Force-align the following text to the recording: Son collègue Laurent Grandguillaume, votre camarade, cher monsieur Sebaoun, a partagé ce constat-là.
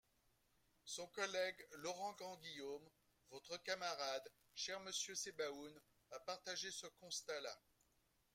Son 0.83 1.05
collègue 1.09 1.63
Laurent 1.73 2.13
Grandguillaume, 2.13 2.89
votre 3.29 3.55
camarade, 3.57 4.27
cher 4.55 4.79
monsieur 4.79 5.13
Sebaoun, 5.13 5.79
a 6.13 6.19
partagé 6.21 6.71
ce 6.71 6.87
constat-là. 6.99 7.55